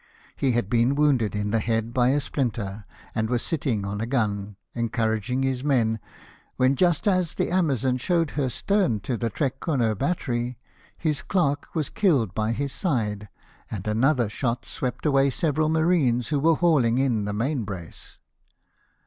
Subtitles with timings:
[0.35, 4.07] He had been wounded in the head by a splinter, and was sitting on a
[4.07, 5.99] gun, encouraging his men,
[6.55, 10.57] when, just as the Amazon showed her stern to the Trekroner battery,
[10.97, 13.29] his clerk was killed by his side;
[13.69, 18.17] and another shot swept away several marines who were hauling in the main brace.